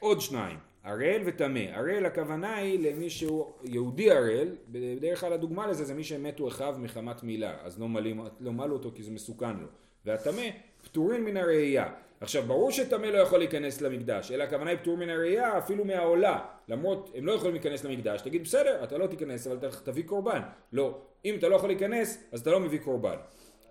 [0.00, 0.58] עוד שניים.
[0.84, 1.58] ערל וטמא.
[1.58, 6.76] ערל הכוונה היא למי שהוא יהודי ערל, בדרך כלל הדוגמה לזה זה מי שמתו אחיו
[6.78, 9.66] מחמת מילה, אז לא מלאים, לא מלו אותו כי זה מסוכן לו.
[10.04, 10.42] והטמא
[10.84, 11.94] פטורין מן הראייה.
[12.20, 16.38] עכשיו ברור שטמא לא יכול להיכנס למקדש, אלא הכוונה היא פטור מן הראייה אפילו מהעולה.
[16.68, 20.40] למרות, הם לא יכולים להיכנס למקדש, תגיד בסדר, אתה לא תיכנס אבל אתה תביא קורבן.
[20.72, 23.16] לא, אם אתה לא יכול להיכנס, אז אתה לא מביא קורבן.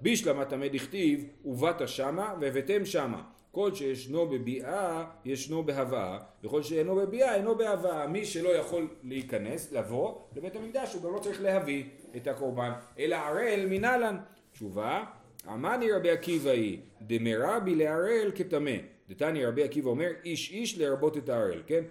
[0.01, 3.21] בישלמה טמא דכתיב, ובאת שמה והבאתם שמה.
[3.51, 8.08] כל שישנו בביאה, ישנו בהבאה, וכל שאינו בביאה, אינו בהבאה.
[8.08, 11.84] מי שלא יכול להיכנס, לבוא לבית המקדש, הוא גם לא צריך להביא
[12.15, 14.17] את הקורבן, אלא ערל מנהלן.
[14.51, 15.03] תשובה,
[15.47, 18.75] עמני רבי עקיבא היא, דמרבי לערל כטמא.
[19.10, 21.84] דתני רבי עקיבא אומר, איש איש לרבות את הערל, כן?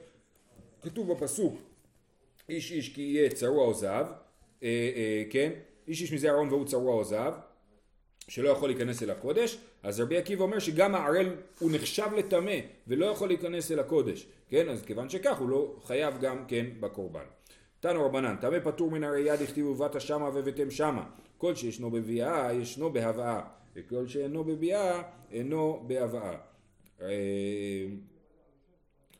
[0.83, 1.55] כתוב בפסוק,
[2.49, 4.07] איש איש כי יהיה צרוע או זהב,
[4.62, 5.53] אה, אה, כן?
[5.88, 7.35] איש איש מזה ארון והוא צרוע או זהב,
[8.29, 12.57] שלא יכול להיכנס אל הקודש, אז רבי עקיבא אומר שגם הערל הוא נחשב לטמא
[12.88, 14.69] ולא יכול להיכנס אל הקודש, כן?
[14.69, 17.25] אז כיוון שכך הוא לא חייב גם כן בקורבן.
[17.81, 21.05] תנו רבנן, טמא פטור מן הראייה דכתיב ובאת שמה והבאתם שמה.
[21.44, 23.40] כל שישנו בביאה ישנו בהבאה,
[23.76, 26.37] וכל שאינו בביאה אינו בהבאה.
[27.02, 27.87] אה,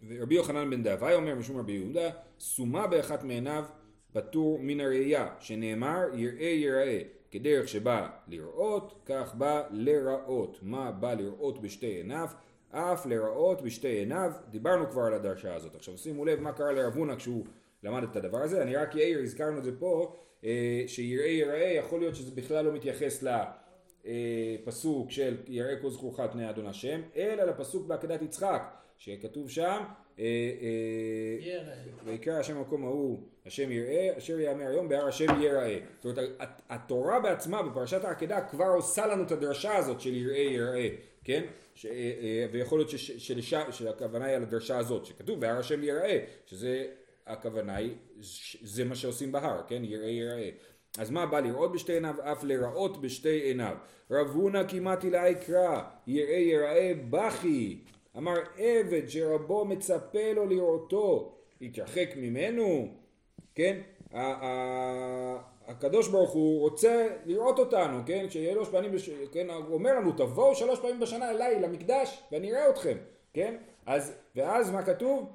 [0.09, 3.65] ורבי יוחנן בן דאבי אומר משום רבי יהודה, סומה באחת מעיניו
[4.13, 10.59] פטור מן הראייה, שנאמר יראה יראה, כדרך שבא לראות, כך בא לראות.
[10.63, 12.29] מה בא לראות בשתי עיניו?
[12.71, 14.33] אף לראות בשתי עיניו.
[14.51, 15.75] דיברנו כבר על הדרשה הזאת.
[15.75, 17.45] עכשיו שימו לב מה קרה לרב הונא כשהוא
[17.83, 18.63] למד את הדבר הזה.
[18.63, 20.17] אני רק אעיר, הזכרנו את זה פה,
[20.87, 23.25] שיראה יראה, יכול להיות שזה בכלל לא מתייחס
[24.05, 28.63] לפסוק של יראה כל זכורך פני אדון השם, אלא לפסוק בעקדת יצחק,
[28.99, 29.83] שכתוב שם
[30.19, 31.75] אה, אה, יראה.
[32.05, 35.79] ויקרא השם במקום ההוא השם יראה אשר יאמר היום בהר השם ייראה.
[36.03, 40.39] זאת אומרת הת- התורה בעצמה בפרשת העקדה כבר עושה לנו את הדרשה הזאת של יראה
[40.39, 40.89] יראה,
[41.25, 41.43] כן?
[41.75, 42.91] ש, אה, אה, ויכול להיות
[43.71, 46.87] שהכוונה היא על הדרשה הזאת שכתוב בהר השם ייראה שזה
[47.27, 47.95] הכוונה היא
[48.63, 49.85] זה מה שעושים בהר, כן?
[49.85, 50.51] יראה יראה.
[50.99, 52.15] אז מה בא לראות בשתי עיניו?
[52.21, 53.77] אף לראות בשתי עיניו.
[54.11, 57.79] רב הונא כמעט אלי יקרא יראה יראה בכי.
[58.17, 61.35] אמר עבד שרבו מצפה לו לראותו.
[61.61, 62.89] יתרחק ממנו
[63.55, 63.81] כן?
[65.67, 68.31] הקדוש ברוך הוא רוצה לראות אותנו כן?
[68.31, 69.11] שיהיה לו פנים בש...
[69.33, 69.51] כן?
[69.51, 72.97] הוא אומר לנו תבואו שלוש פעמים בשנה אליי למקדש ואני אראה אתכם
[73.35, 73.57] כן?
[73.87, 75.33] אז ואז מה כתוב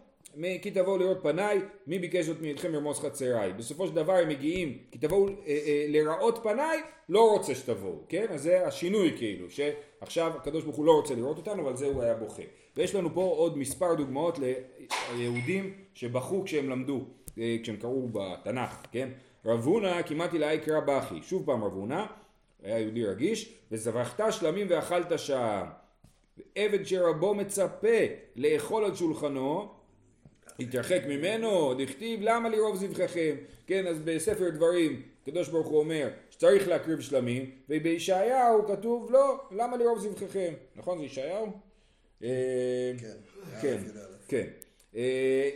[0.61, 3.53] כי תבואו לראות פניי, מי ביקש זאת מאתכם לרמוס חצריי.
[3.53, 8.25] בסופו של דבר הם מגיעים, כי תבואו אה, אה, לראות פניי, לא רוצה שתבואו, כן?
[8.29, 12.03] אז זה השינוי כאילו, שעכשיו הקדוש ברוך הוא לא רוצה לראות אותנו, ועל זה הוא
[12.03, 12.43] היה בוכה.
[12.77, 14.39] ויש לנו פה עוד מספר דוגמאות
[15.15, 17.01] ליהודים שבכו כשהם למדו,
[17.37, 19.09] אה, כשהם קראו בתנ"ך, כן?
[19.45, 21.15] רב הונא כמעט אלי יקרא בכי.
[21.21, 22.05] שוב פעם רב הונא,
[22.63, 25.65] היה יהודי רגיש, וזבחת שלמים ואכלת שם.
[26.55, 27.97] עבד שרבו מצפה
[28.35, 29.78] לאכול על שולחנו,
[30.59, 33.35] התרחק ממנו, דכתיב למה לרוב זבחיכם,
[33.67, 39.77] כן אז בספר דברים הקדוש ברוך הוא אומר שצריך להקריב שלמים ובישעיהו כתוב לא למה
[39.77, 41.51] לרוב זבחיכם, נכון זה ישעיהו?
[42.23, 43.17] אה, כן.
[43.61, 44.27] כן, א', י"א.
[44.27, 44.47] כן.
[44.95, 45.49] אה,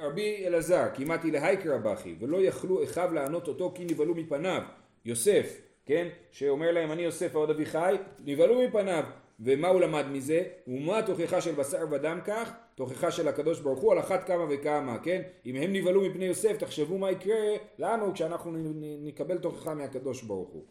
[0.00, 4.62] רבי אלעזר, כמעט להייקרא בכי, ולא יכלו אחיו לענות אותו כי נבהלו מפניו.
[5.04, 9.04] יוסף, כן, שאומר להם אני יוסף העוד אביחי, נבהלו מפניו.
[9.40, 10.42] ומה הוא למד מזה?
[10.66, 12.52] ומה תוכחה של בשר ודם כך?
[12.80, 15.22] תוכחה של הקדוש ברוך הוא על אחת כמה וכמה, כן?
[15.46, 17.36] אם הם נבהלו מפני יוסף, תחשבו מה יקרה
[17.78, 18.52] לנו כשאנחנו
[19.02, 20.62] נקבל תוכחה מהקדוש ברוך הוא.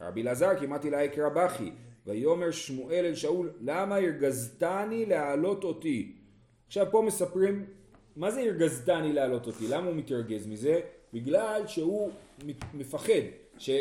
[0.00, 1.70] רבי אלעזר כמעט אלי יקרא בכי,
[2.06, 6.16] ויאמר שמואל אל שאול, למה הרגזתני להעלות אותי?
[6.66, 7.66] עכשיו פה מספרים,
[8.16, 9.68] מה זה הרגזתני להעלות אותי?
[9.68, 10.80] למה הוא מתרגז מזה?
[11.12, 12.10] בגלל שהוא
[12.74, 13.22] מפחד,
[13.58, 13.78] שהוא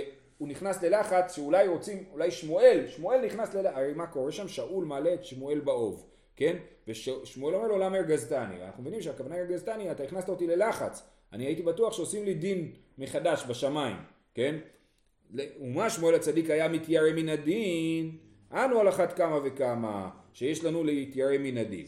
[0.47, 4.47] נכנס ללחץ שאולי רוצים, אולי שמואל, שמואל נכנס ללחץ, הרי מה קורה שם?
[4.47, 6.05] שאול מעלה את שמואל באוב,
[6.37, 6.57] כן?
[6.87, 8.63] ושמואל אומר לו למה הרגזתני?
[8.65, 13.43] אנחנו מבינים שהכוונה הרגזתני, אתה הכנסת אותי ללחץ, אני הייתי בטוח שעושים לי דין מחדש
[13.47, 13.95] בשמיים,
[14.35, 14.55] כן?
[15.33, 18.17] ומה שמואל הצדיק היה מתיירא מן הדין,
[18.51, 21.85] אנו על אחת כמה וכמה, שיש לנו להתיירא מן הדין.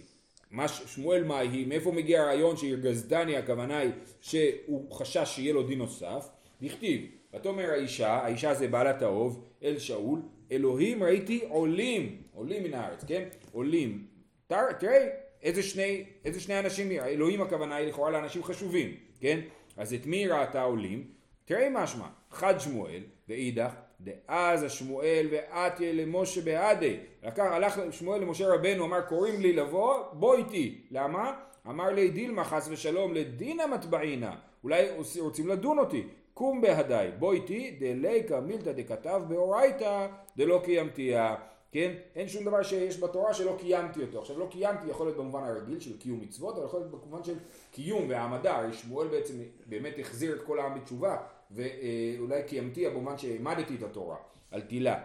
[0.51, 5.77] מה שמואל מה היא, מאיפה מגיע הרעיון שהרגזתני, הכוונה היא שהוא חשש שיהיה לו דין
[5.77, 6.29] נוסף,
[6.61, 7.01] דכתיב,
[7.35, 10.19] ותאמר האישה, האישה זה בעלת האוב, אל שאול,
[10.51, 13.23] אלוהים ראיתי עולים, עולים מן הארץ, כן?
[13.51, 14.08] עולים.
[14.49, 15.07] תר- תראה
[15.43, 19.39] איזה שני, איזה שני אנשים, אלוהים הכוונה היא לכאורה לאנשים חשובים, כן?
[19.77, 21.03] אז את מי ראתה עולים?
[21.45, 26.97] תראה משמע, חד שמואל, ואידך, דאז השמואל ואתיה למשה בעדי.
[27.23, 30.81] לקח, הלך שמואל למשה רבנו, אמר קוראים לי לבוא, בוא איתי.
[30.91, 31.33] למה?
[31.67, 34.31] אמר לי דילמה חס ושלום לדינא מטבעינא.
[34.63, 34.85] אולי
[35.19, 36.03] רוצים לדון אותי.
[36.33, 40.07] קום בהדי, בוא איתי, דליקה מילתא דכתב באורייתא
[40.37, 41.35] דלא קיימתיה.
[41.71, 41.93] כן?
[42.15, 44.19] אין שום דבר שיש בתורה שלא קיימתי אותו.
[44.19, 47.35] עכשיו לא קיימתי יכול להיות במובן הרגיל של קיום מצוות, אבל יכול להיות במובן של
[47.71, 48.57] קיום והעמדה.
[48.57, 49.33] הרי שמואל בעצם
[49.65, 51.17] באמת החזיר את כל העם בתשובה,
[51.51, 54.17] ואולי קיימתי במובן שהעמדתי את התורה
[54.51, 54.99] על תילה.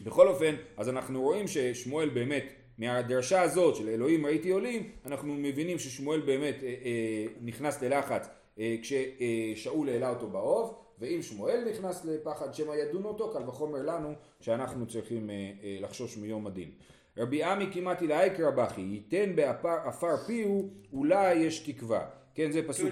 [0.00, 2.44] בכל אופן, אז אנחנו רואים ששמואל באמת,
[2.78, 8.28] מהדרשה הזאת של אלוהים ראיתי עולים, אנחנו מבינים ששמואל באמת אה, אה, נכנס ללחץ
[8.58, 14.12] אה, כששאול העלה אותו באוב, ואם שמואל נכנס לפחד שמא ידון אותו, קל וחומר לנו
[14.40, 16.70] שאנחנו צריכים אה, אה, לחשוש מיום הדין.
[17.16, 22.04] רבי עמי כמעט לאייקרא בכי, ייתן בעפר פיהו, אולי יש תקווה.
[22.34, 22.88] כן, זה פסוק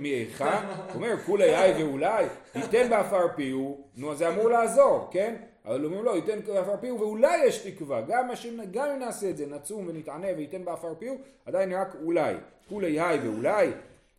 [0.00, 5.34] מאיכה, הוא אומר כולי איי ואולי, ייתן בעפר פיהו, נו אז זה אמור לעזור, כן?
[5.64, 9.36] אבל אומרים לו, ייתן בעפר פיהו ואולי יש תקווה, גם, השם, גם אם נעשה את
[9.36, 12.34] זה, נצום ונתענה וייתן בעפר פיהו, עדיין רק אולי.
[12.68, 13.70] כולי היי ואולי,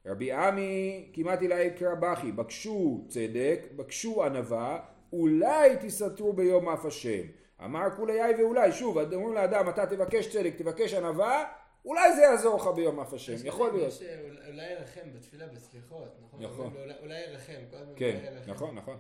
[0.08, 4.80] רבי עמי כמעט אלי קרא בכי, בקשו צדק, בקשו ענווה,
[5.13, 7.22] אולי תסתרו ביום אף השם.
[7.65, 11.46] אמר כולי היי ואולי, שוב, אומרים לאדם, אתה תבקש צדק, תבקש ענווה,
[11.86, 13.88] אולי זה יעזור לך ביום אף השם, יכול להיות.
[13.88, 14.04] יש,
[14.48, 16.43] אולי ירחם בתפילה בסליחות, נכון?
[16.43, 16.74] נכון.
[17.04, 18.20] אולי- ירחם, כל הזמן כן.
[18.48, 18.98] נכון, נכון.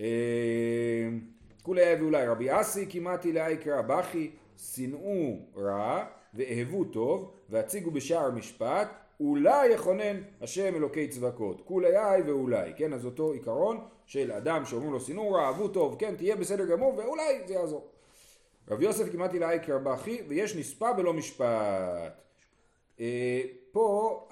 [0.00, 1.08] אה,
[1.62, 8.30] כולי היה ואולי רבי אסי כמעט אלי קרא בכי, שנאו רע ואהבו טוב והציגו בשער
[8.30, 8.88] משפט
[9.24, 14.92] אולי יכונן השם אלוקי צבקות כולי היה ואולי כן אז אותו עיקרון של אדם שאומרים
[15.16, 17.88] לו רע אהבו טוב כן תהיה בסדר גמור ואולי זה יעזור
[18.68, 22.20] רבי יוסף כמעט אלי קרא בכי ויש נספה בלא משפט
[23.00, 24.28] אה, פה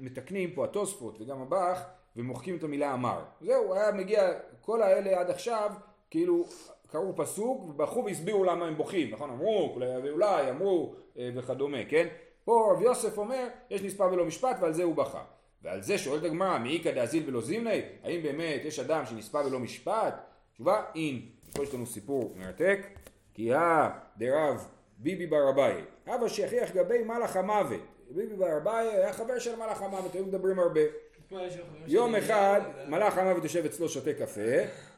[0.00, 1.82] מתקנים פה התוספות וגם הבח
[2.16, 3.22] ומוחקים את המילה אמר.
[3.40, 5.72] זהו, היה מגיע, כל האלה עד עכשיו,
[6.10, 6.44] כאילו
[6.86, 9.30] קראו פסוק ובכו והסבירו למה הם בוכים, נכון?
[9.30, 12.08] אמרו, אולי ואולי, אמרו אה, וכדומה, כן?
[12.44, 15.22] פה רב יוסף אומר, יש נספה ולא משפט ועל זה הוא בכה.
[15.62, 20.14] ועל זה שואלת הגמרא, מאיכא דאזיל ולא זימני, האם באמת יש אדם שנספה ולא משפט?
[20.52, 21.22] תשובה, אין.
[21.52, 22.86] פה יש לנו סיפור מרתק,
[23.34, 27.80] כי הא דרב ביבי בר אביי, אבא שיכריח גבי מלאך המוות.
[28.10, 30.80] ביבי בר אביי היה חבר של מלאך המוות, היו מדברים הרבה.
[31.86, 34.40] יום אחד אה, מלאך המוות יושב אצלו שותה קפה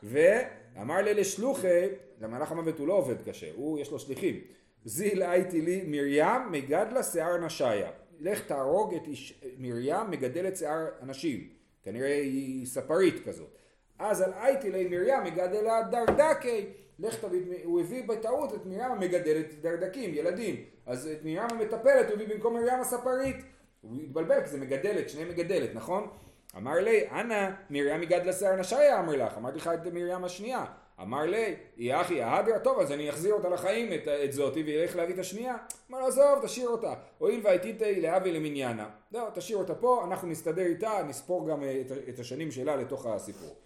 [0.03, 1.89] ואמר לי לשלוחי,
[2.21, 4.41] למלאך המוות הוא לא עובד קשה, הוא יש לו שליחים.
[4.85, 7.91] זיל הייתי לי מרים מגדלה שיער נשיה.
[8.21, 11.49] לך תהרוג את איש, מרים מגדלת שיער אנשים.
[11.83, 13.59] כנראה היא ספרית כזאת.
[13.99, 16.67] אז על הייתי לי מרים מגדלה דרדקי.
[16.99, 20.65] לך תביא, הוא הביא בטעות את מרים המגדלת דרדקים, ילדים.
[20.87, 23.37] אז את מרים המטפלת הוא הביא במקום מרים הספרית.
[23.81, 26.09] הוא התבלבל כי זה מגדלת, שניהם מגדלת, נכון?
[26.57, 30.65] אמר לי, אנא מרים מגדלה שיער נשיה אמר לך, אמרתי לך את מרים השנייה.
[31.03, 34.97] אמר לי, יא אחי, ההדרה, טוב, אז אני אחזיר אותה לחיים, את, את זאתי, וילך
[34.97, 35.57] להביא את השנייה.
[35.91, 36.95] אמר עזוב, תשאיר אותה.
[37.19, 38.89] הואיל והייתיתי להבי למניינה.
[39.11, 43.07] זהו, תשאיר אותה פה, אנחנו נסתדר איתה, נספור גם אה, את, את השנים שלה לתוך
[43.07, 43.57] הסיפור.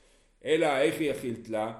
[0.44, 1.72] אלא איך היא אכילת לה?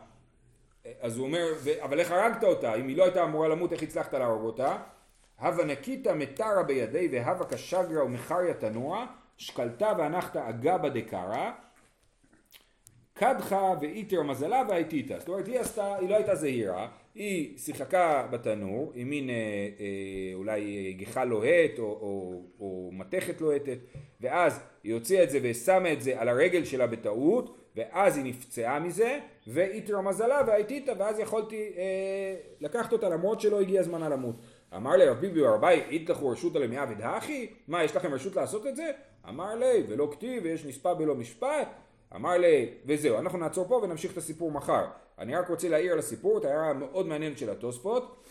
[1.01, 2.75] אז הוא אומר, ו- אבל איך הרגת אותה?
[2.75, 4.77] אם היא לא הייתה אמורה למות, איך הצלחת להרוג אותה?
[5.41, 9.07] הווה נקיתא מטרה בידי והווה כשגרא ומחריה תנוע,
[9.37, 11.51] שקלתה והנחת אגבה דקרא,
[13.19, 15.19] קדחה ואיתר מזלה והייתיתא.
[15.19, 20.35] זאת אומרת, היא עשתה, היא לא הייתה זהירה, היא שיחקה בתנור עם מין אה, אה,
[20.35, 23.79] אולי גיחה לוהט או, או, או מתכת לוהטת,
[24.21, 28.81] ואז היא הוציאה את זה ושמה את זה על הרגל שלה בטעות, ואז היא נפצעה
[28.81, 34.35] מזה, ואיתר מזלה והייתיתא, ואז יכולתי אה, לקחת אותה למרות שלא הגיע זמנה למות.
[34.77, 37.47] אמר לי רב ביבי ארבעי, איתלכו רשותא למעבד האחי?
[37.69, 38.91] מה, יש לכם רשות לעשות את זה?
[39.29, 41.69] אמר לי, ולא כתיב, ויש נספה בלא משפט.
[42.17, 44.87] אמר לי, וזהו, אנחנו נעצור פה ונמשיך את הסיפור מחר.
[45.19, 48.25] אני רק רוצה להעיר על הסיפור, את ההערה המאוד מעניינת של התוספות.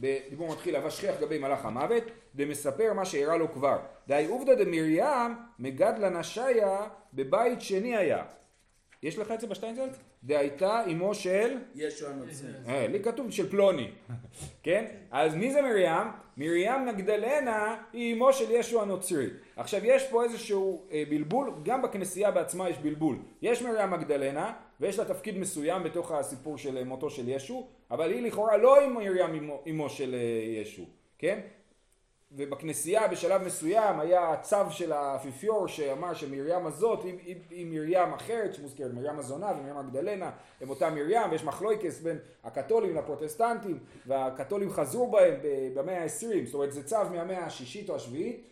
[0.00, 3.78] בדיבור מתחיל, אבא שכיח גבי מלאך המוות, דמספר מה שאירע לו כבר.
[4.08, 8.24] דהי עובדא דמרים מגדלה נשיה בבית שני היה.
[9.04, 9.98] יש לך את זה בשטיינזלץ?
[10.24, 11.58] דהייתה אמו של...
[11.74, 12.50] ישו הנוצרי.
[12.68, 13.90] אה, לי כתוב של פלוני,
[14.62, 14.84] כן?
[15.10, 16.06] אז מי זה מרים?
[16.36, 19.26] מרים נגדלנה היא אמו של ישו הנוצרי.
[19.56, 23.16] עכשיו יש פה איזשהו אה, בלבול, גם בכנסייה בעצמה יש בלבול.
[23.42, 28.22] יש מרים מגדלנה ויש לה תפקיד מסוים בתוך הסיפור של מותו של ישו, אבל היא
[28.22, 30.84] לכאורה לא מרים אמו, אמו של אה, ישו,
[31.18, 31.40] כן?
[32.32, 38.54] ובכנסייה בשלב מסוים היה הצו של האפיפיור שאמר שמרים הזאת היא, היא, היא מרים אחרת
[38.54, 45.10] שמוזכרת מרים הזונה ומרים מגדלנה הם אותה מרים ויש מחלוקס בין הקתולים לפרוטסטנטים והקתולים חזרו
[45.10, 45.34] בהם
[45.74, 48.46] במאה העשרים זאת אומרת זה צו מהמאה השישית או השביעית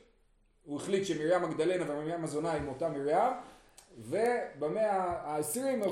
[0.62, 3.32] הוא החליט שמרים מגדלנה ומרים הזונה הם אותה מרים
[3.98, 4.90] ובמאה
[5.24, 5.82] העשרים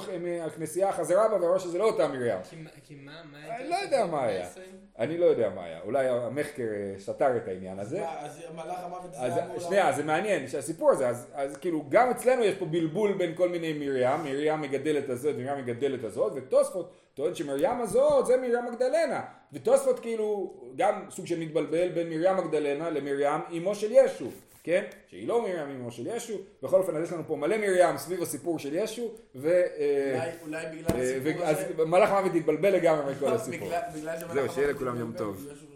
[0.46, 2.38] הכנסייה חזרה בה ואמרה שזה לא אותה מרים
[2.84, 3.68] כי מה- מה, מה אני הייתה?
[3.70, 4.40] לא יודע מה היה.
[4.42, 4.64] 120?
[4.98, 9.14] אני לא יודע מה היה אולי המחקר אה, סתר את העניין הזה אז מלאך המוות
[9.14, 12.64] זה אז אמור שנייה, זה מעניין שהסיפור הזה, אז, אז כאילו גם אצלנו יש פה
[12.66, 18.26] בלבול בין כל מיני מרים, מרים מגדלת הזאת ומרים מגדלת הזאת, ותוספות טוען שמרים הזאת
[18.26, 19.22] זה מרים מגדלנה.
[19.52, 24.26] ותוספות כאילו גם סוג של מתבלבל בין מרים מגדלנה למרים אמו של ישו,
[24.64, 24.84] כן?
[25.10, 28.22] שהיא לא מרים אמו של ישו, בכל אופן אז יש לנו פה מלא מרים סביב
[28.22, 29.02] הסיפור של ישו,
[29.34, 29.48] ו...
[29.48, 31.84] אה, אולי- אולי בגלל אה, הסיפור הזה...
[31.86, 33.68] מלאך המוות התבלבל לגמרי מכל הסיפור.
[33.68, 35.46] בגלל- בגלל שמלאך זהו, שיהיה לכולם יום טוב.
[35.52, 35.66] ישו